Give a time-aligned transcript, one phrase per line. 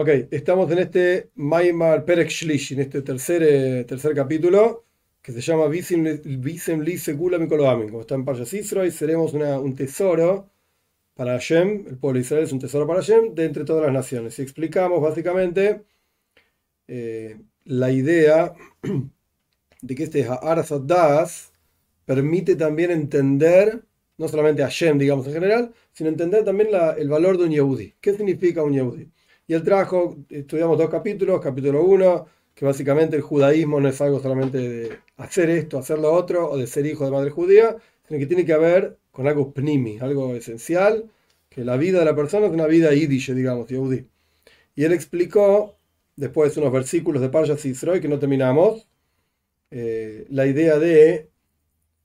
[0.00, 4.86] Ok, estamos en este Maimar Perek Shlish, en este tercer, eh, tercer capítulo,
[5.20, 7.90] que se llama Visem Li Segula Mikoloamin.
[7.90, 10.48] Como está en Parshas Israel, seremos una, un tesoro
[11.12, 13.92] para Hashem, el pueblo de Israel es un tesoro para Hashem, de entre todas las
[13.92, 14.38] naciones.
[14.38, 15.82] Y explicamos básicamente
[16.88, 18.54] eh, la idea
[19.82, 21.52] de que este Ha'ar Das
[22.06, 23.82] permite también entender,
[24.16, 27.50] no solamente a Hashem, digamos en general, sino entender también la, el valor de un
[27.50, 27.96] Yehudi.
[28.00, 29.10] ¿Qué significa un Yehudi?
[29.50, 34.20] Y él trajo, estudiamos dos capítulos, capítulo 1, que básicamente el judaísmo no es algo
[34.20, 37.76] solamente de hacer esto, hacer lo otro, o de ser hijo de madre judía,
[38.06, 41.10] sino que tiene que ver con algo pnimi, algo esencial,
[41.48, 44.06] que la vida de la persona es una vida yiddish, digamos, yehudi.
[44.76, 45.74] Y él explicó,
[46.14, 48.86] después de unos versículos de Parshas Yisroel que no terminamos,
[49.72, 51.28] eh, la idea de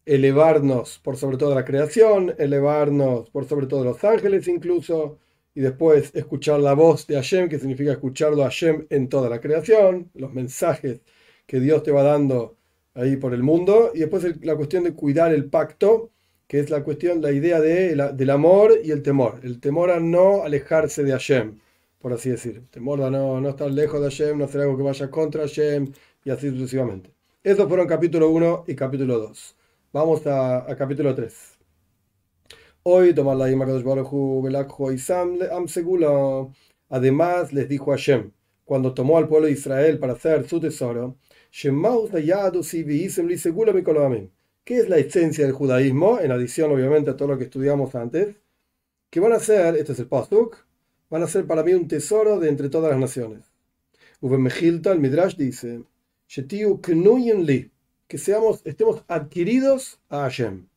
[0.07, 5.19] elevarnos por sobre toda la creación, elevarnos por sobre todos los ángeles incluso,
[5.55, 9.39] y después escuchar la voz de Hashem, que significa escucharlo a Hashem en toda la
[9.39, 10.99] creación, los mensajes
[11.47, 12.57] que Dios te va dando
[12.93, 16.11] ahí por el mundo, y después la cuestión de cuidar el pacto,
[16.47, 19.99] que es la cuestión, la idea de, del amor y el temor, el temor a
[19.99, 21.59] no alejarse de Hashem,
[21.99, 24.77] por así decir, el temor a no, no estar lejos de Hashem, no hacer algo
[24.77, 25.91] que vaya contra Hashem,
[26.25, 27.11] y así sucesivamente.
[27.43, 29.55] Esos fueron capítulo 1 y capítulo 2.
[29.93, 31.54] Vamos a, a capítulo 3.
[32.87, 33.45] Hoy tomar la
[36.89, 38.31] Además les dijo a Shem,
[38.63, 41.17] cuando tomó al pueblo de Israel para hacer su tesoro,
[44.63, 46.19] ¿Qué es la esencia del judaísmo?
[46.19, 48.35] En adición, obviamente, a todo lo que estudiamos antes.
[49.09, 50.55] Que van a ser, este es el pasuk,
[51.09, 53.51] van a ser para mí un tesoro de entre todas las naciones.
[54.37, 55.81] Mejilta, el Midrash dice,
[58.07, 60.67] que seamos, estemos adquiridos a Hashem.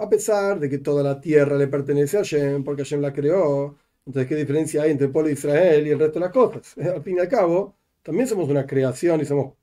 [0.00, 3.76] A pesar de que toda la tierra le pertenece a Hashem, porque Hashem la creó,
[4.06, 6.76] entonces, ¿qué diferencia hay entre el pueblo de Israel y el resto de las cosas?
[6.78, 9.54] Al fin y al cabo, también somos una creación y somos,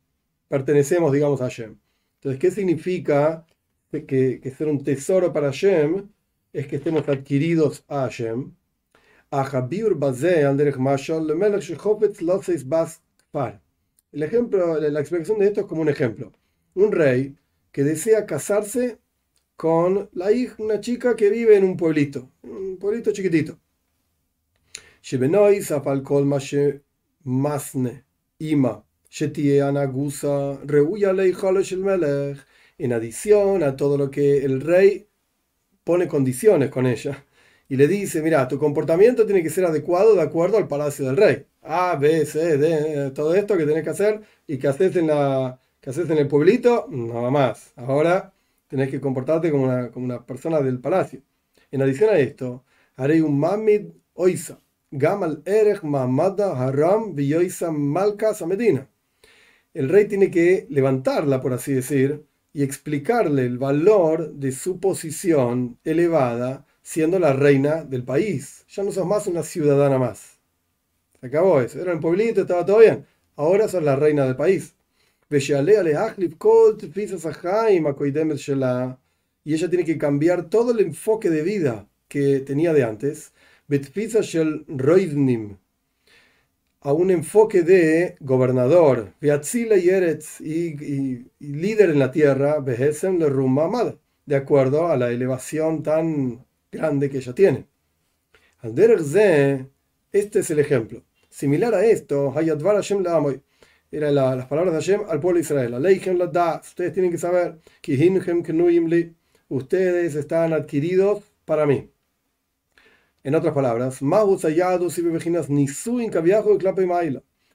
[0.47, 1.77] pertenecemos, digamos, a Hashem.
[2.15, 3.45] Entonces, ¿qué significa
[3.91, 6.09] que, que ser un tesoro para Hashem?
[6.53, 8.53] Es que estemos adquiridos a Hashem.
[14.11, 16.31] El ejemplo, la explicación de esto es como un ejemplo.
[16.75, 17.35] Un rey
[17.77, 18.97] que desea casarse
[19.55, 23.59] con la hija, una chica que vive en un pueblito, un pueblito chiquitito.
[32.79, 35.07] En adición a todo lo que el rey
[35.83, 37.25] pone condiciones con ella
[37.69, 41.17] y le dice, mira, tu comportamiento tiene que ser adecuado de acuerdo al palacio del
[41.17, 41.45] rey.
[41.61, 45.59] A, B, C, D, todo esto que tenés que hacer y que haces en la,
[45.87, 47.71] que haces en el pueblito, nada más.
[47.77, 48.33] Ahora
[48.67, 51.21] tenés que comportarte como una, como una persona del palacio.
[51.71, 52.65] En adición a esto,
[52.97, 54.59] haré un mamid oisa,
[54.91, 58.89] gamal erech mamada haram biyoisa malkas medina.
[59.73, 65.79] El rey tiene que levantarla, por así decir, y explicarle el valor de su posición
[65.85, 68.65] elevada siendo la reina del país.
[68.67, 70.37] Ya no sos más una ciudadana más.
[71.21, 71.79] Se acabó eso.
[71.79, 73.05] Era un pueblito, estaba todo bien.
[73.37, 74.73] Ahora sos la reina del país.
[75.29, 75.35] Y
[79.53, 83.33] ella tiene que cambiar todo el enfoque de vida que tenía de antes
[86.81, 89.27] a un enfoque de gobernador y,
[91.39, 92.63] líder en la tierra
[94.25, 97.65] de acuerdo a la elevación tan grande que ella tiene.
[100.13, 101.03] Este es el ejemplo.
[101.29, 103.03] Similar a esto, Hayadvar Hashem
[103.91, 105.73] la era las palabras de Hashem al pueblo de Israel.
[106.61, 107.59] Ustedes tienen que saber
[109.49, 111.89] ustedes están adquiridos para mí.
[113.23, 113.99] En otras palabras,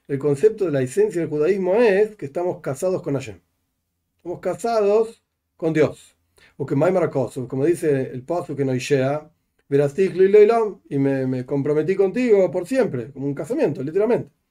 [0.07, 3.39] el concepto de la esencia del judaísmo es que estamos casados con Hashem.
[4.17, 5.23] Estamos casados
[5.55, 6.15] con Dios.
[6.57, 6.75] O que
[7.47, 8.73] como dice el paso que no
[10.89, 14.42] y me, me comprometí contigo por siempre, como un casamiento, literalmente.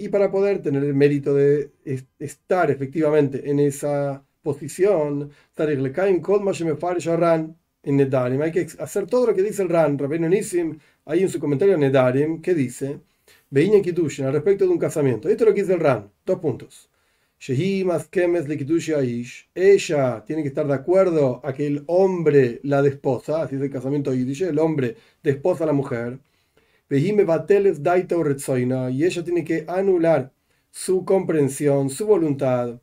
[0.00, 1.70] Y para poder tener el mérito de
[2.18, 5.76] estar efectivamente en esa posición, hay
[8.52, 11.78] que hacer todo lo que dice el Ran, Rabbeinu Nisim, ahí en su comentario a
[11.78, 13.00] Nedarim, que dice,
[13.48, 15.30] Veín Kiddushin, al respecto de un casamiento.
[15.30, 16.90] Esto es lo que dice el Ran, dos puntos.
[19.54, 23.70] Ella tiene que estar de acuerdo a que el hombre la desposa, así es el
[23.70, 26.18] casamiento yiddish, el hombre desposa a la mujer
[26.90, 27.12] y
[29.04, 30.32] ella tiene que anular
[30.70, 32.80] su comprensión, su voluntad,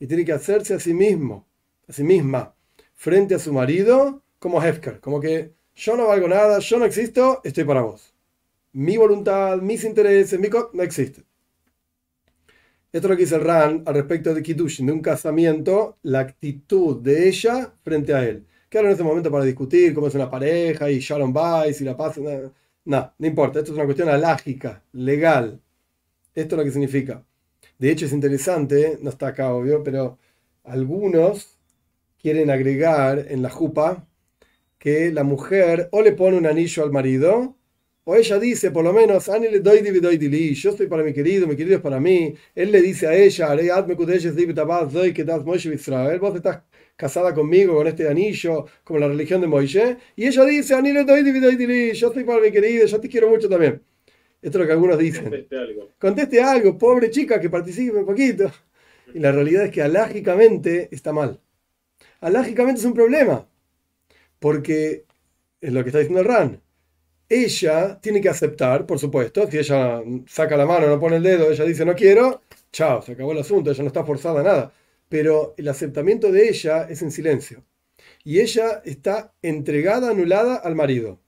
[0.00, 1.46] y tiene que hacerse a sí mismo,
[1.88, 2.54] a sí misma,
[2.94, 7.40] frente a su marido, como Hefker, como que yo no valgo nada, yo no existo,
[7.44, 8.14] estoy para vos.
[8.72, 11.22] Mi voluntad, mis intereses, mi no existe.
[12.90, 16.20] Esto es lo que dice el Ran al respecto de Kiddushin, de un casamiento, la
[16.20, 18.47] actitud de ella frente a él.
[18.68, 21.86] Que ahora en este momento para discutir cómo es una pareja y Sharon Bice y
[21.86, 22.18] la paz.
[22.18, 22.52] No,
[22.84, 23.58] no, no importa.
[23.60, 25.60] Esto es una cuestión alágica, legal.
[26.34, 27.24] Esto es lo que significa.
[27.78, 30.18] De hecho, es interesante, no está acá obvio, pero
[30.64, 31.58] algunos
[32.20, 34.06] quieren agregar en la jupa
[34.78, 37.56] que la mujer o le pone un anillo al marido,
[38.10, 42.00] o ella dice, por lo menos, yo estoy para mi querido, mi querido es para
[42.00, 42.34] mí.
[42.54, 43.54] Él le dice a ella,
[46.18, 46.62] vos estás
[46.96, 50.74] casada conmigo con este anillo, como la religión de Moisés, y ella dice,
[51.92, 53.82] yo estoy para mi querido, yo te quiero mucho también.
[54.40, 55.24] Esto es lo que algunos dicen.
[55.24, 55.90] Conteste algo.
[55.98, 58.50] Conteste algo, pobre chica que participe un poquito.
[59.12, 61.42] Y la realidad es que alágicamente está mal.
[62.22, 63.46] Alágicamente es un problema.
[64.38, 65.04] Porque
[65.60, 66.62] es lo que está diciendo el RAN.
[67.28, 69.50] Ella tiene que aceptar, por supuesto.
[69.50, 72.42] Si ella saca la mano, no pone el dedo, ella dice no quiero,
[72.72, 74.72] chao, se acabó el asunto, ella no está forzada a nada.
[75.08, 77.64] Pero el aceptamiento de ella es en silencio.
[78.24, 81.20] Y ella está entregada, anulada al marido.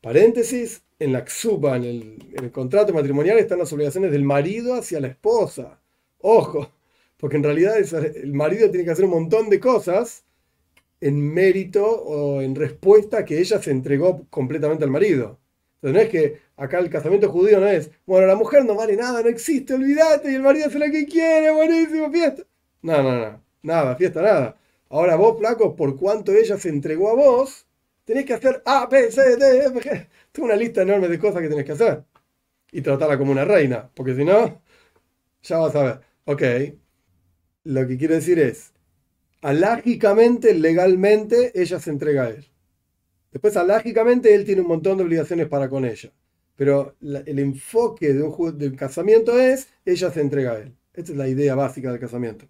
[0.00, 5.08] Paréntesis, en la XUBA, en el, contrato matrimonial, están las obligaciones del marido hacia la
[5.08, 5.80] esposa.
[6.18, 6.72] Ojo,
[7.16, 10.25] porque en realidad el marido tiene que hacer un montón de cosas
[11.00, 15.38] en mérito o en respuesta que ella se entregó completamente al marido.
[15.76, 18.96] Entonces no es que acá el casamiento judío no es, bueno, la mujer no vale
[18.96, 22.42] nada, no existe, olvídate, y el marido hace lo que quiere, buenísimo, fiesta.
[22.82, 24.56] No, no, no, nada, fiesta, nada.
[24.88, 27.66] Ahora vos, flaco, por cuanto ella se entregó a vos,
[28.04, 30.08] tenés que hacer A, B, C, D, F, G.
[30.38, 32.04] Una lista enorme de cosas que tenés que hacer.
[32.72, 34.62] Y tratarla como una reina, porque si no,
[35.42, 36.00] ya vas a ver.
[36.24, 36.42] Ok,
[37.64, 38.72] lo que quiero decir es,
[39.46, 42.48] alágicamente, legalmente, ella se entrega a él.
[43.30, 46.12] Después, alágicamente, él tiene un montón de obligaciones para con ella.
[46.56, 50.74] Pero el enfoque de un, de casamiento es, ella se entrega a él.
[50.94, 52.48] Esta es la idea básica del casamiento.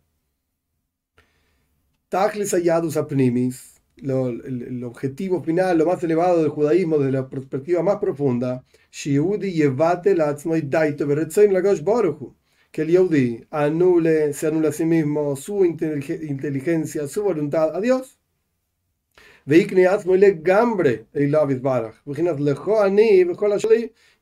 [3.99, 7.97] el, objetivo final, lo más elevado del judaísmo desde la perspectiva más
[11.99, 12.41] profunda,
[12.77, 17.75] que el Yehudi anule, se anula a sí mismo su inteligencia, su voluntad.
[17.75, 18.19] A Dios.
[19.47, 19.67] Y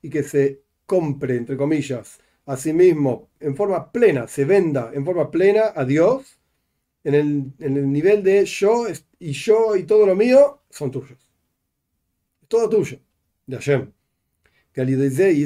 [0.09, 5.33] que se compre, entre comillas, a sí mismo en forma plena, se venda en forma
[5.33, 5.73] plena.
[5.75, 6.39] A Dios,
[7.03, 8.87] en el, en el nivel de yo
[9.19, 11.19] y yo y todo lo mío son tuyos.
[12.47, 13.01] Todo tuyo,
[13.49, 13.91] de Hashem
[14.77, 15.45] y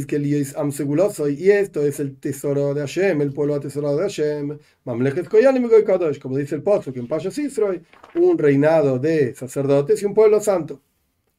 [1.51, 6.95] esto es el tesoro de Hashem, el pueblo atesorado de Hashem, como dice el pozo
[6.95, 7.83] que en Pashas Israel,
[8.15, 10.81] un reinado de sacerdotes y un pueblo santo.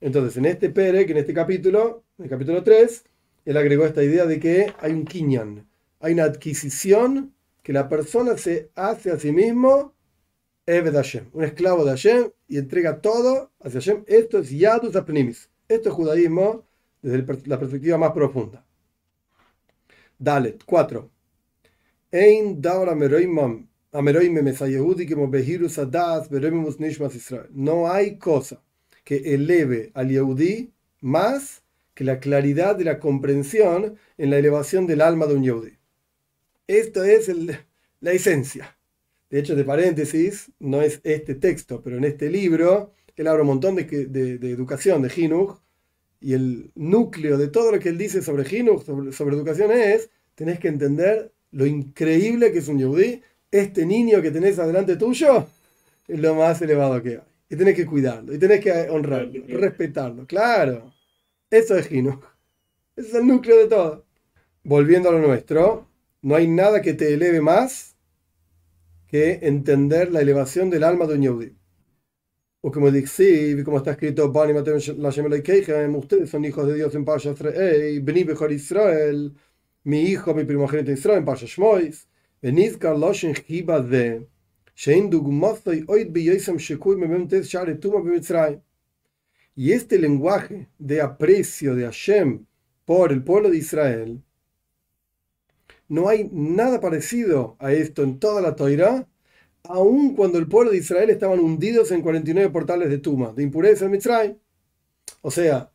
[0.02, 3.06] Entonces, en este Pere, que en este capítulo, en el capítulo 3,
[3.46, 5.68] él agregó esta idea de que hay un kinyan,
[6.00, 7.34] hay una adquisición
[7.64, 9.96] que la persona se hace a sí mismo,
[10.68, 14.04] Eved Hashem, un esclavo de Hashem, y entrega todo hacia Hashem.
[14.06, 15.50] Esto es Yadus Apnimis.
[15.68, 16.69] Esto es judaísmo
[17.02, 18.66] desde la perspectiva más profunda.
[20.18, 21.10] Dalet 4.
[27.52, 28.62] No hay cosa
[29.04, 35.02] que eleve al Yehudi más que la claridad de la comprensión en la elevación del
[35.02, 35.78] alma de un Yehudi.
[36.68, 37.32] Esto es
[38.00, 38.78] la esencia.
[39.30, 43.48] De hecho, de paréntesis, no es este texto, pero en este libro, él habla un
[43.50, 45.60] montón de, de, educación, de Jinuch,
[46.22, 50.60] y el núcleo de todo lo que él dice sobre Jinuch, sobre, educación es, tenés
[50.60, 53.22] que entender lo increíble que es un yehudí.
[53.52, 55.48] Este niño que tenés adelante tuyo
[56.08, 57.20] es lo más elevado que hay.
[57.50, 60.28] Y tenés que cuidarlo, y tenés que honrarlo, respetarlo.
[60.28, 60.94] Claro,
[61.50, 62.24] eso es Jinuch.
[62.96, 64.06] Ese es el núcleo de todo.
[64.64, 65.88] Volviendo a lo nuestro,
[66.22, 67.96] no hay nada que te eleve más
[69.08, 71.59] que entender la elevación del alma de un yehudí.
[72.62, 77.32] O como dice, y como está escrito, em, ustedes son hijos de Dios en Pasha
[77.32, 79.34] Israel, vení mejor Israel,
[79.86, 82.08] mi hijo, mi primogénito Israel en Pasha Shmois,
[82.42, 84.28] venid Karloshen Hiba de,
[84.76, 88.62] Shein Dugmozoy Oid Biyoisam Shekui Mememtes Share Tuma Bimitzray.
[89.56, 92.46] Y este lenguaje de aprecio de Hashem
[92.86, 94.22] por el pueblo de Israel,
[95.90, 99.08] no hay nada parecido a esto en toda la Torah
[99.64, 103.86] aun cuando el pueblo de Israel estaban hundidos en 49 portales de Tuma, de impureza
[103.86, 104.38] en Mitzray.
[105.22, 105.72] O sea,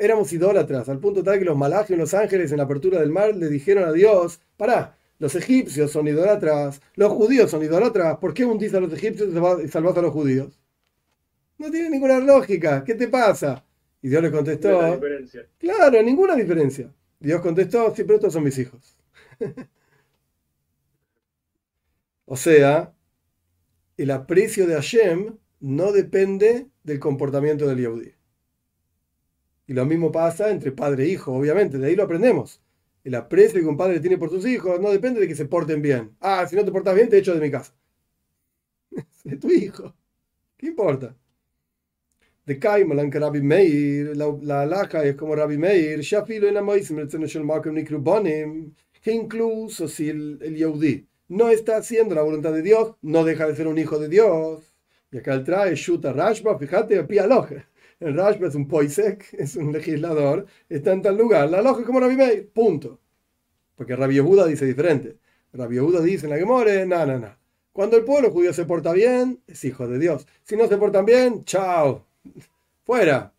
[0.00, 3.10] éramos idólatras, al punto tal que los malajes y los ángeles en la apertura del
[3.10, 8.18] mar le dijeron a Dios, pará, Los egipcios son idólatras, los judíos son idólatras.
[8.18, 9.28] ¿Por qué hundís a los egipcios
[9.64, 10.58] y salvás a los judíos?
[11.58, 12.82] No tiene ninguna lógica.
[12.84, 13.62] ¿Qué te pasa?
[14.02, 14.98] Y Dios le contestó.
[15.58, 16.90] Claro, ninguna diferencia.
[17.18, 18.96] Dios contestó, sí, pero estos son mis hijos.
[22.32, 22.94] o sea,
[23.96, 28.14] el aprecio de Hashem no depende del comportamiento del Yehudi.
[29.66, 32.62] Y lo mismo pasa entre padre e hijo, obviamente, de ahí lo aprendemos.
[33.02, 35.82] El aprecio que un padre tiene por sus hijos no depende de que se porten
[35.82, 36.14] bien.
[36.20, 37.74] Ah, si no te portas bien, te echo de mi casa.
[39.24, 39.96] de tu hijo.
[40.56, 41.16] ¿Qué importa?
[42.46, 46.00] De Kaimalan que Rabbi Meir, la, la alhaja es como Rabbi Meir,
[49.02, 53.46] que incluso si el, el Yehudi no está haciendo la voluntad de Dios, no deja
[53.46, 54.64] de ser un hijo de Dios.
[55.12, 57.68] Y acá él trae Shuta Rashba, fíjate, pia loja.
[58.00, 61.48] El Rashba es un poisek, es un legislador, está en tal lugar.
[61.48, 62.98] La loja como Rabbi Meir, punto.
[63.76, 65.18] Porque Rabbi Yehuda dice diferente.
[65.52, 67.36] Rabbi Yehuda dice en la que more, no, no, no.
[67.72, 70.26] Cuando el pueblo judío se porta bien, es hijo de Dios.
[70.42, 72.06] Si no se portan bien, chao.
[72.84, 73.32] Fuera.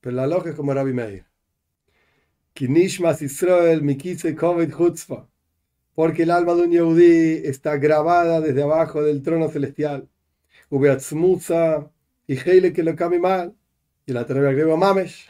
[0.00, 1.24] Pero la loja es como Rabbi Meir.
[2.52, 5.28] Kinishmas Israel, Mikise Kovet Hutzfa.
[5.94, 10.08] Porque el alma de un Yehudí está grabada desde abajo del trono celestial.
[10.70, 11.90] Ubeatzmuza
[12.26, 13.54] y Heile que lo cambie mal
[14.06, 15.28] y la tercera griego mamesh,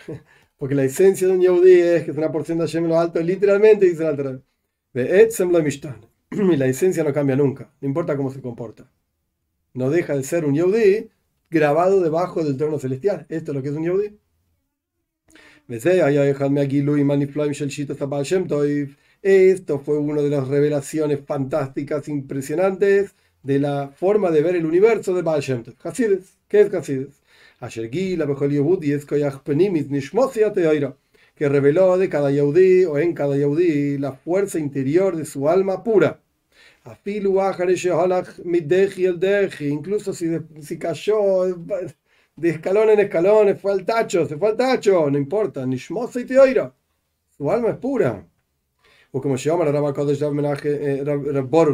[0.57, 2.99] porque la esencia de un yehudí es que es una porción de Hashem en lo
[2.99, 4.40] alto, literalmente dice la Torah.
[6.31, 8.90] Y la esencia no cambia nunca, no importa cómo se comporta.
[9.75, 11.11] No deja de ser un yehudí
[11.50, 13.26] grabado debajo del trono celestial.
[13.28, 14.19] Esto es lo que es un yehudí.
[19.23, 23.14] Esto fue una de las revelaciones fantásticas, impresionantes
[23.45, 25.75] de la forma de ver el universo de Baal Shem Tov.
[26.49, 27.23] ¿qué es Hasides?
[31.37, 35.85] que reveló de cada yaudí o en cada yaudí la fuerza interior de su alma
[35.85, 36.21] pura.
[39.61, 41.45] Incluso si, si cayó
[42.35, 45.64] de escalón en escalón, fue al tacho, se fue al tacho, no importa,
[47.37, 48.26] Su alma es pura.
[49.14, 50.21] O como se llama la Rama Kodesh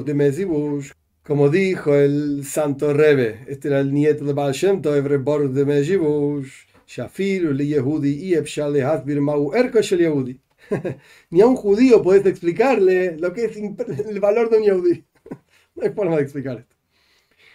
[0.04, 0.90] de Mezibush,
[1.22, 6.66] como dijo el santo Rebe, este era el nieto de Baal Shem Tov, de Mejibush,
[6.84, 8.34] Shafir, le Yehudi,
[9.20, 10.40] Mau Yehudi.
[11.30, 15.04] Ni a un judío puedes explicarle lo que es el valor de un Yehudi.
[15.76, 16.74] no hay forma de explicar esto.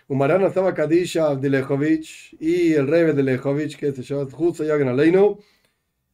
[0.07, 4.87] Umarana estaba Kadisha de Lechovich y el Rebe de Lechovich, que se llama Justo Yagan
[4.87, 5.39] Aleinu,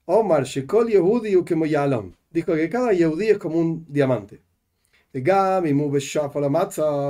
[0.05, 2.18] Omar Shekol Yehudi Ukemoyalam.
[2.31, 4.41] Dijo que cada Yehudi es como un diamante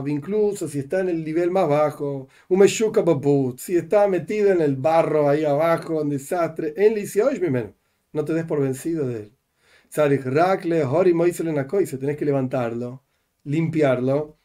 [0.08, 2.28] incluso si está en el nivel más bajo,
[3.58, 6.96] si está metido en el barro ahí abajo, en desastre, en
[8.14, 9.34] no te des por vencido de él.
[12.00, 13.04] Tenés que levantarlo,
[13.44, 14.38] limpiarlo,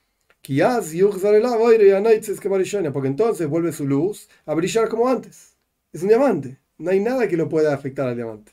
[2.92, 5.56] porque entonces vuelve su luz a brillar como antes.
[5.92, 8.52] Es un diamante, no hay nada que lo pueda afectar al diamante.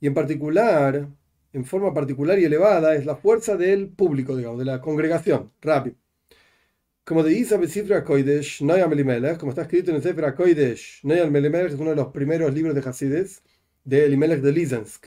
[0.00, 1.08] Y en particular,
[1.52, 5.50] en forma particular y elevada, es la fuerza del público, digamos, de la congregación.
[5.60, 5.96] Rápido.
[7.04, 11.72] Como dice Besifra Koidesh, Noyam Elimelech, como está escrito en el Sefer Koidesh, Noyam Elimelech
[11.72, 13.42] es uno de los primeros libros de Hasides
[13.82, 15.06] de Elimelech de Lizensk,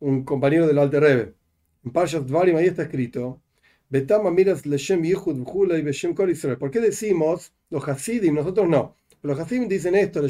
[0.00, 1.34] un compañero del Alte Rebbe.
[1.82, 3.40] En Parshas Dvarim ahí está escrito,
[3.88, 5.38] Betama miras Leshem Yehud
[5.78, 6.58] y Beshem Kol Israel.
[6.58, 8.94] ¿Por qué decimos los Hasidim, nosotros no?
[9.22, 10.20] Los Hasidim dicen esto,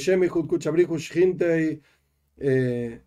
[2.41, 3.01] eh,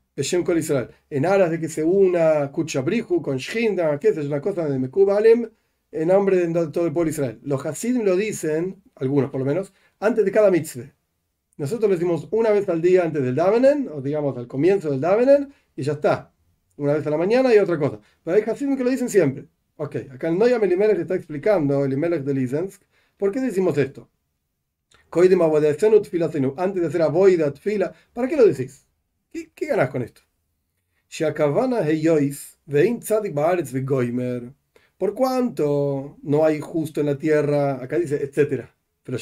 [1.10, 5.50] en aras de que se una Kuchabrihu con Shinda, que es una cosa de Mekubalem,
[5.92, 7.40] en nombre de todo el pueblo Israel.
[7.44, 10.94] Los Hasidim lo dicen, algunos por lo menos, antes de cada mitzvah.
[11.58, 15.02] Nosotros lo decimos una vez al día antes del Davenen, o digamos al comienzo del
[15.02, 16.34] Davenen, y ya está.
[16.78, 18.00] Una vez a la mañana y otra cosa.
[18.24, 19.48] Pero hay Hasidim que lo dicen siempre.
[19.78, 22.84] Ok, acá el Noyam Elimelech está explicando, el Elimelech de Lizensk,
[23.18, 24.10] ¿por qué decimos esto?
[26.58, 28.88] Antes de hacer avoida, fila, ¿para qué lo decís?
[29.32, 30.22] ¿Qué, qué ganas con esto?
[34.98, 38.74] Por cuanto no hay justo en la tierra, acá dice, etcétera.
[39.03, 39.18] Pero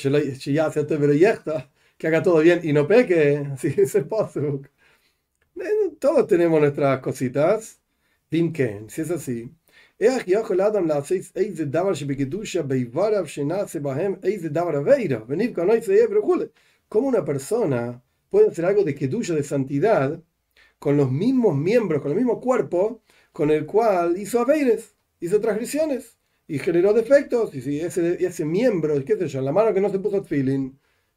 [1.98, 3.38] que haga todo bien y no peque.
[3.54, 4.06] Así es el
[6.00, 7.80] Todos tenemos nuestras cositas.
[8.32, 9.52] Dimken, si es así.
[16.88, 20.24] ¿Cómo una persona puede hacer algo de kedusha, de santidad,
[20.80, 23.02] con los mismos miembros, con el mismo cuerpo,
[23.34, 27.54] con el cual hizo aveires, hizo transgresiones y generó defectos.
[27.54, 30.72] Y si ese, ese miembro, qué sé yo, la mano que no se puso feeling,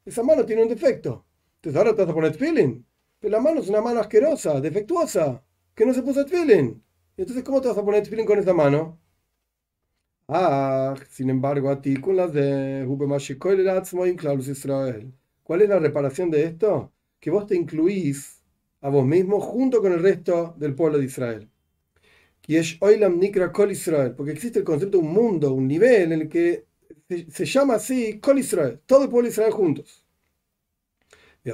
[0.05, 1.25] esa mano tiene un defecto.
[1.57, 2.83] Entonces ahora te vas a poner feeling.
[3.21, 5.45] Pero la mano es una mano asquerosa, defectuosa.
[5.75, 6.83] que no se puso tefilin.
[7.16, 8.99] Entonces, ¿cómo te vas a poner tefilin con esta mano?
[10.28, 12.85] Ah, sin embargo, a ti con las de
[14.52, 15.12] Israel.
[15.42, 16.92] ¿Cuál es la reparación de esto?
[17.21, 18.42] Que vos te incluís
[18.81, 21.49] a vos mismo junto con el resto del pueblo de Israel.
[23.73, 26.66] Israel, porque existe el concepto de un mundo, un nivel en el que
[27.09, 30.07] se, llama así Kol Israel, todo el pueblo de Israel juntos.
[31.45, 31.50] Y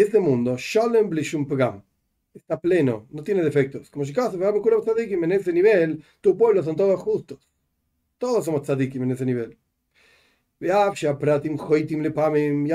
[0.00, 1.82] este mundo, Shalem Blishum Pagam,
[2.34, 3.90] está pleno, no tiene defectos.
[3.90, 7.48] Como si en ese nivel, tu pueblo son todos justos.
[8.18, 9.58] Todos somos tzadikim en ese nivel.
[10.60, 10.92] Y a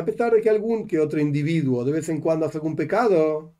[0.05, 3.53] pesar de que algún que otro individuo de vez en cuando hace algún pecado,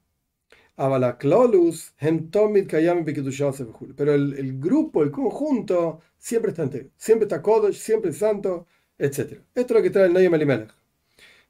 [3.96, 8.68] pero el, el, grupo, el conjunto, siempre está entero, siempre está Kodesh, siempre es santo,
[8.98, 9.42] etc.
[9.56, 10.77] Esto es lo que trae el Noyam Elimelech.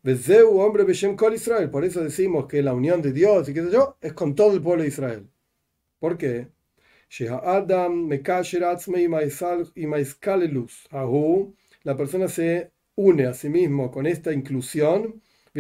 [0.08, 1.70] Vezeu, hombre Beshem Kol Israel.
[1.70, 4.54] Por eso decimos que la unión de Dios y qué sé yo es con todo
[4.54, 5.28] el pueblo de Israel.
[6.00, 6.48] ¿Por qué?
[11.84, 15.22] La persona se une a sí mismo con esta inclusión.
[15.54, 15.60] Y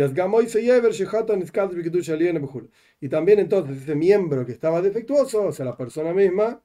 [3.09, 6.63] también entonces ese miembro que estaba defectuoso, o sea, la persona misma,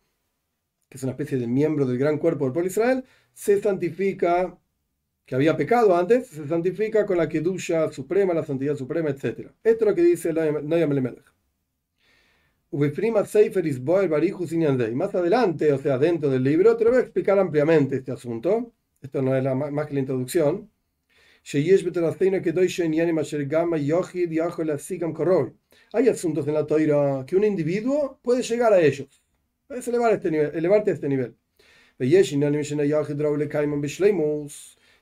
[0.89, 4.57] que es una especie de miembro del gran cuerpo del pueblo de Israel, se santifica,
[5.25, 9.51] que había pecado antes, se santifica con la kedusha suprema, la santidad suprema, etc.
[9.63, 11.33] Esto es lo que dice Noyam Elimelech.
[14.95, 18.73] Más adelante, o sea, dentro del libro, te lo voy a explicar ampliamente este asunto.
[19.03, 20.71] Esto no es la, más que la introducción.
[25.93, 29.23] Hay asuntos en la toira que un individuo puede llegar a ellos.
[29.67, 31.37] Puedes elevar este nivel, elevarte a este nivel.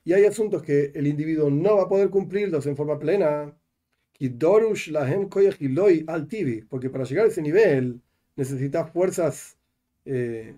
[0.04, 3.54] Y hay asuntos que el individuo no va a poder cumplirlos en forma plena
[6.68, 8.00] porque para llegar a ese nivel
[8.36, 9.56] necesitas fuerzas
[10.04, 10.54] eh,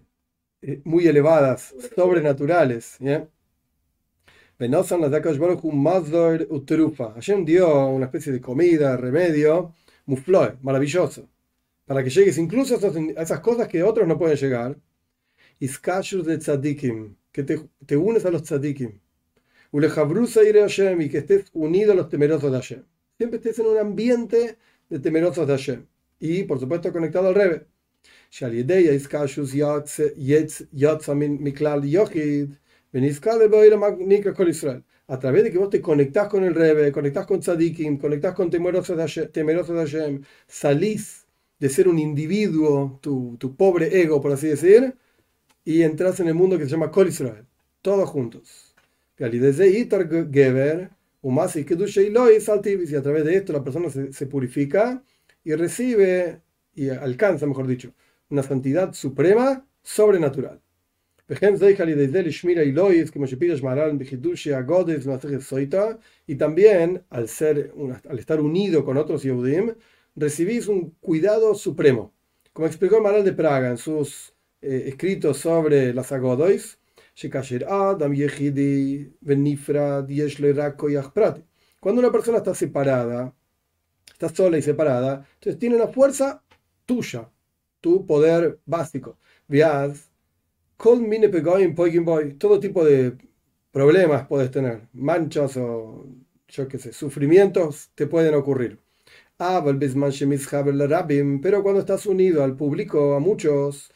[0.63, 2.97] eh, muy elevadas, sobrenaturales.
[2.99, 3.29] ¿ya?
[7.15, 9.75] Hashem dio una especie de comida, remedio,
[10.07, 11.29] mufloe, maravilloso,
[11.85, 14.77] para que llegues incluso a esas cosas que otros no pueden llegar.
[15.61, 19.01] Iskashur de tzadikim, que te, te unes a los tzadikim.
[19.73, 22.85] Y que estés unido a los temerosos de Hashem
[23.23, 24.59] siempre estés en un ambiente
[24.89, 25.87] de temerosos de Hashem.
[26.19, 27.67] Y, por supuesto, conectado al Rebe.
[35.09, 38.51] A través de que vos te conectás con el Rebe, conectás con Tzadikim, conectás con
[38.51, 41.27] temerosos de Hashem, temerosos de Hashem salís
[41.61, 44.97] de ser un individuo, tu, tu, pobre ego, por así decir,
[45.65, 47.47] y entras en el mundo que se llama Kol Israel.
[47.83, 48.72] Todos juntos.
[49.17, 50.91] Geber
[51.55, 51.61] y
[52.91, 55.03] y a través de esto la persona se, purifica
[55.45, 56.41] y recibe,
[56.75, 57.93] y alcanza, mejor dicho,
[58.31, 60.61] una santidad suprema sobrenatural.
[66.27, 67.73] Y también, al, ser,
[68.09, 69.75] al estar unido con otros Yehudim,
[70.17, 72.13] recibís un cuidado supremo.
[72.53, 76.79] Como explicó el Maral de Praga en sus eh, escritos sobre las Agodois,
[81.81, 83.35] cuando una persona está separada,
[84.13, 86.43] está sola y separada, entonces tiene una fuerza
[86.87, 87.29] tuya,
[87.81, 89.19] tu poder básico.
[92.39, 93.17] todo tipo de
[93.73, 96.07] problemas puedes tener, manchas o
[96.49, 98.79] yo qué sé, sufrimientos te pueden ocurrir.
[101.43, 103.91] Pero cuando estás unido al público, a muchos,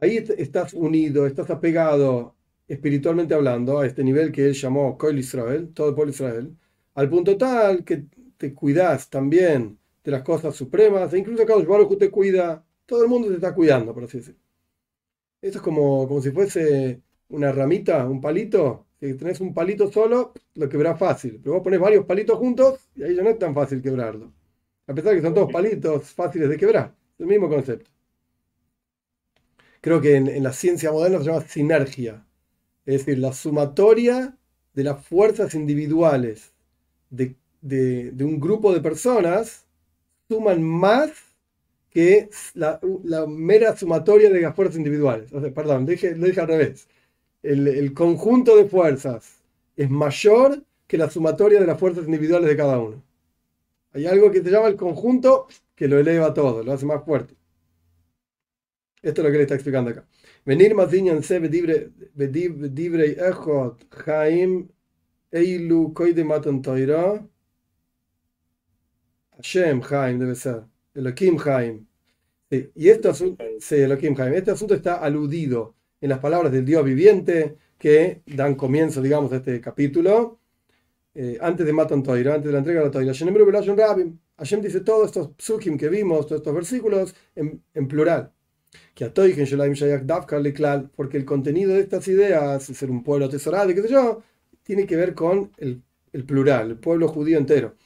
[0.00, 2.36] Ahí estás unido, estás apegado
[2.68, 6.56] espiritualmente hablando a este nivel que él llamó Koil Israel, todo el pueblo Israel,
[6.94, 8.04] al punto tal que
[8.36, 13.08] te cuidas también de las cosas supremas, e incluso Kadosh Baruch te cuida, todo el
[13.08, 14.40] mundo te está cuidando, por así decirlo.
[15.40, 20.32] Esto es como, como si fuese una ramita, un palito, si tenés un palito solo,
[20.54, 21.40] lo quebrás fácil.
[21.42, 24.32] Pero vos pones varios palitos juntos y ahí ya no es tan fácil quebrarlo.
[24.86, 26.94] A pesar de que son todos palitos fáciles de quebrar.
[27.18, 27.90] El mismo concepto.
[29.80, 32.24] Creo que en, la ciencia moderna se llama sinergia.
[32.86, 34.36] Es decir, la sumatoria
[34.72, 36.52] de las fuerzas individuales
[37.10, 37.34] de,
[38.20, 39.66] un grupo de personas
[40.28, 41.10] suman más
[41.90, 42.78] que la,
[43.26, 45.32] mera sumatoria de las fuerzas individuales.
[45.52, 46.86] perdón, lo dije al revés
[47.42, 49.42] el, conjunto de fuerzas
[49.76, 53.02] es mayor que la sumatoria de las fuerzas individuales de cada uno.
[53.92, 57.34] Hay algo que se llama el conjunto que lo eleva todo, lo hace más fuerte.
[59.02, 60.06] Esto es lo que le está explicando acá.
[60.44, 61.38] Venir más se
[65.32, 67.26] Eilu Koide Matan Toira.
[69.36, 70.64] Hashem Haim debe ser.
[70.94, 71.86] Elohim Haim.
[72.50, 74.34] Sí, y este asunto, sí, Elohim Haim.
[74.34, 79.36] Este asunto está aludido en las palabras del Dios viviente que dan comienzo, digamos, a
[79.36, 80.40] este capítulo.
[81.14, 83.12] Eh, antes de Matan Toira, antes de la entrega de la Toira.
[84.36, 88.32] Hashem dice todos estos psukim que vimos, todos estos versículos, en, en plural.
[88.94, 89.04] Que
[90.96, 94.22] porque el contenido de estas ideas, ser un pueblo atesorado y qué sé yo,
[94.62, 97.76] tiene que ver con el, el plural, el pueblo judío entero.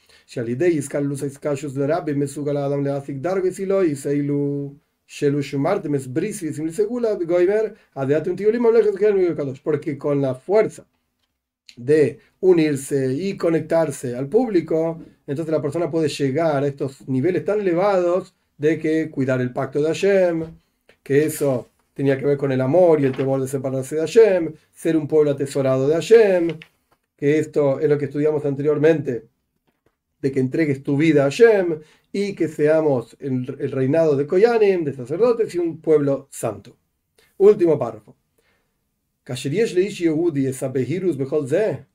[9.63, 10.85] Porque con la fuerza
[11.77, 17.61] de unirse y conectarse al público, entonces la persona puede llegar a estos niveles tan
[17.61, 20.43] elevados de que cuidar el pacto de Hashem,
[21.03, 24.53] que eso tenía que ver con el amor y el temor de separarse de Hashem,
[24.73, 26.59] ser un pueblo atesorado de Hashem,
[27.15, 29.25] que esto es lo que estudiamos anteriormente,
[30.21, 31.79] de que entregues tu vida a Hashem
[32.11, 36.77] y que seamos el, reinado de Koyanim, de sacerdotes y un pueblo santo.
[37.37, 38.15] Último párrafo.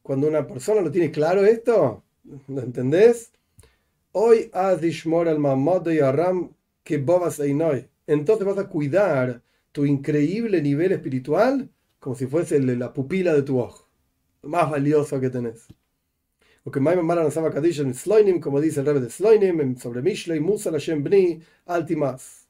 [0.02, 2.04] Cuando una persona lo tiene claro esto,
[2.48, 3.32] ¿lo entendés?
[4.12, 6.52] Hoy Adishmor al Mamod y Aram
[6.84, 7.88] que Bobas Einoy.
[8.06, 11.70] Entonces vas a cuidar tu increíble nivel espiritual
[12.02, 13.88] como si fuese la pupila de tu ojo,
[14.42, 15.68] lo más valioso que tenés.
[16.64, 20.00] Lo que Maimon Mara nos Kaddish en Sloinim, como dice el rebe de Sloinim, sobre
[20.02, 22.46] Mishlei, Musa, Hashem Bni, Altimas.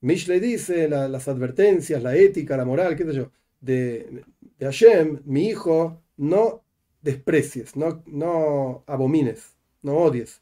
[0.00, 4.24] Mishlei dice las advertencias, la ética, la moral, qué sé yo de,
[4.58, 6.62] de Hashem, mi hijo, no
[7.02, 10.40] desprecies, no, no abomines, no odies.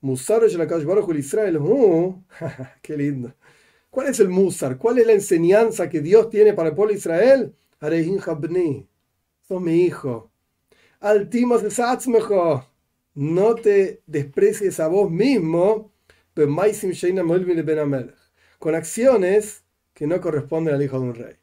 [0.00, 2.22] Musar el Israel, uh,
[2.82, 3.34] qué lindo.
[3.90, 4.76] ¿Cuál es el Musar?
[4.76, 7.54] ¿Cuál es la enseñanza que Dios tiene para el pueblo de Israel?
[7.80, 8.86] Arehin Habni,
[9.46, 10.30] sos mi hijo.
[11.04, 11.62] Altimos
[12.08, 12.64] mejor.
[13.12, 15.92] No te desprecies a vos mismo,
[18.58, 21.34] con acciones que no corresponden al hijo de un rey.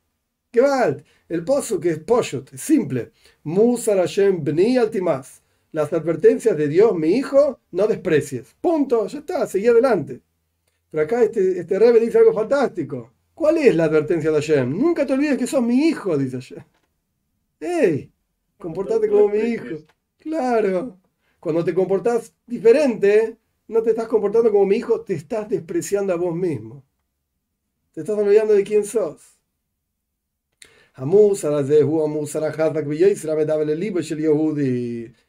[0.51, 1.05] Gewalt.
[1.29, 3.11] El pozo que es poshut, es simple.
[3.43, 5.43] Musar Hashem bni altimás.
[5.73, 8.55] Las advertencias de Dios, mi hijo, no desprecies.
[8.59, 10.21] Punto, ya está, seguí adelante.
[10.89, 13.13] Pero acá este, este Rebe dice algo fantástico.
[13.35, 14.75] ¿Cuál es la advertencia de Hashem?
[14.75, 16.63] Nunca te olvides que sos mi hijo, dice Hashem.
[17.59, 18.11] ¡Ey!
[18.61, 19.77] Comportate como mi hijo.
[20.19, 20.99] Claro.
[21.39, 26.17] Cuando te comportás diferente, no te estás comportando como mi hijo, te estás despreciando a
[26.17, 26.85] vos mismo.
[27.93, 29.39] Te estás olvidando de quién sos.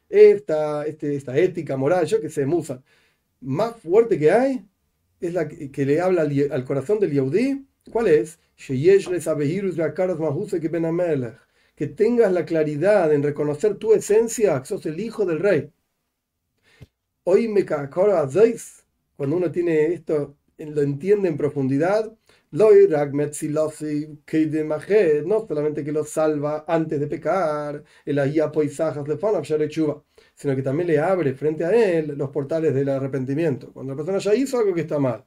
[0.09, 2.83] Esta, este, esta ética moral, yo que sé, Musa,
[3.41, 4.67] más fuerte que hay,
[5.21, 7.67] es la que, le habla al, corazón del Yehudi.
[7.91, 8.39] ¿Cuál es?
[11.83, 15.69] Que tengas la claridad en reconocer tu esencia, que sos el hijo del rey.
[17.25, 17.67] Hoy me
[19.17, 22.17] cuando uno tiene esto, lo entiende en profundidad,
[22.53, 22.69] no
[25.49, 27.83] solamente que lo salva antes de pecar,
[30.37, 33.73] sino que también le abre frente a él los portales del arrepentimiento.
[33.73, 35.25] Cuando la persona ya hizo algo que está mal.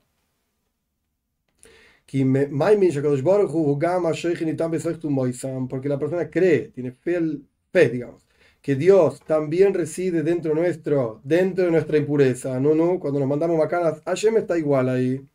[5.69, 7.19] Porque la persona cree, tiene fe,
[7.71, 8.25] fe, digamos,
[8.61, 12.59] que Dios también reside dentro nuestro, dentro de nuestra impureza.
[12.59, 15.27] No, no, cuando nos mandamos macanas, Hashem está igual ahí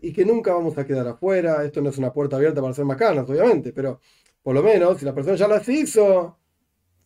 [0.00, 1.64] y que nunca vamos a quedar afuera.
[1.64, 4.00] Esto no es una puerta abierta para hacer macanas, obviamente, pero
[4.42, 6.38] por lo menos si la persona ya las hizo,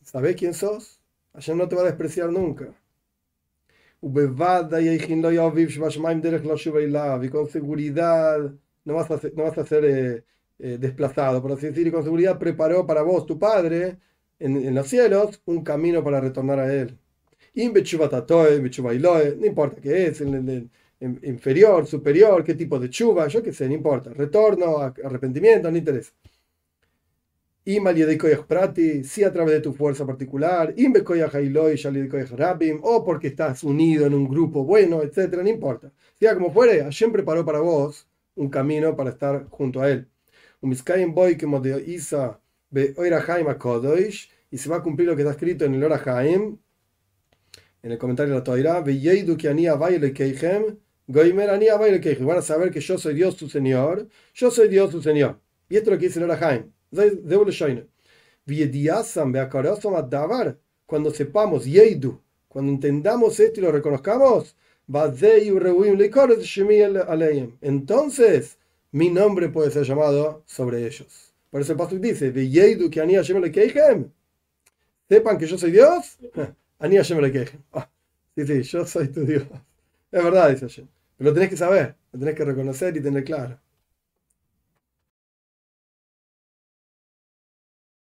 [0.02, 1.02] ¿sabes quién sos?
[1.32, 2.74] Ayer no te va a despreciar nunca.
[7.24, 8.52] Y con seguridad
[8.84, 10.24] no vas a ser, no vas a ser eh,
[10.58, 13.98] eh, desplazado, por así decir, y con seguridad preparó para vos, tu padre,
[14.38, 16.98] en, los cielos, un camino para retornar a él.
[19.38, 23.74] No importa qué es, en, inferior, superior, qué tipo de chuva, yo qué sé, no
[23.74, 24.10] importa.
[24.12, 26.12] Retorno, arrepentimiento, no interesa.
[27.66, 27.80] Y
[28.46, 30.74] prati, si a través de tu fuerza particular,
[32.82, 35.90] o porque estás unido en un grupo bueno, etcétera, no importa.
[36.18, 40.08] Sea como fuere, Hashem preparó para vos un camino para estar junto a él.
[40.60, 40.76] Un
[41.14, 42.38] boy de Isa
[44.50, 46.58] y se va a cumplir lo que está escrito en el Orahaim,
[47.82, 48.82] en el comentario de la Torah,
[52.26, 55.40] Van a saber que yo soy Dios tu Señor, yo soy Dios tu Señor.
[55.68, 56.73] Y esto es lo que dice el Orahaim.
[60.86, 64.56] Cuando sepamos, Yeidu, cuando entendamos esto y lo reconozcamos,
[67.60, 68.58] entonces
[68.92, 71.32] mi nombre puede ser llamado sobre ellos.
[71.50, 72.32] Por eso el pastor dice,
[75.08, 76.18] sepan que yo soy Dios,
[76.78, 77.48] Ani Hashem le.
[77.72, 77.88] Ah,
[78.36, 79.44] sí, sí, yo soy tu Dios.
[80.10, 80.86] Es verdad, dice Hashem.
[81.16, 83.58] Pero lo tenés que saber, lo tenés que reconocer y tener claro.